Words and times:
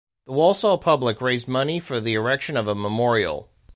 The 0.25 0.31
Walsall 0.33 0.79
public 0.79 1.21
raised 1.21 1.47
money 1.47 1.79
for 1.79 1.99
the 1.99 2.15
erection 2.15 2.57
of 2.57 2.67
a 2.67 2.73
memorial. 2.73 3.51